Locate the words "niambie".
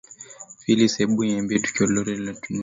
1.25-1.63